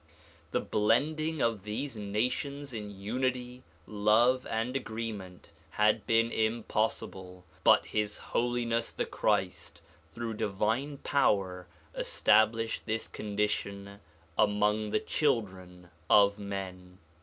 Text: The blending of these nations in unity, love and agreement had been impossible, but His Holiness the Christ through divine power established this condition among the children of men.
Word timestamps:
The 0.49 0.61
blending 0.61 1.43
of 1.43 1.61
these 1.61 1.95
nations 1.95 2.73
in 2.73 2.89
unity, 2.89 3.61
love 3.85 4.47
and 4.49 4.75
agreement 4.75 5.51
had 5.69 6.07
been 6.07 6.31
impossible, 6.31 7.45
but 7.63 7.85
His 7.85 8.17
Holiness 8.17 8.91
the 8.91 9.05
Christ 9.05 9.83
through 10.11 10.33
divine 10.33 10.97
power 10.97 11.67
established 11.95 12.87
this 12.87 13.07
condition 13.07 13.99
among 14.39 14.89
the 14.89 14.99
children 14.99 15.91
of 16.09 16.39
men. 16.39 16.97